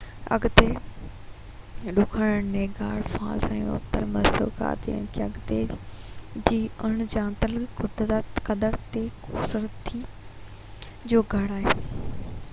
اڳتي 0.35 0.67
ڏکڻ 1.97 2.37
Niagara 2.53 3.11
Falls 3.15 3.51
۽ 3.57 3.67
اتر 3.73 4.07
مسڪوڪا 4.13 4.71
۽ 4.87 4.95
ان 5.01 5.05
کان 5.17 5.27
اڳتي 5.33 5.59
جي 6.47 6.57
اڻ 6.87 6.97
ڄاتل 7.11 8.25
قدرتي 8.49 9.05
خوبصورتي 9.27 10.01
جو 11.13 11.21
گھر 11.35 11.55
آھن 11.59 12.11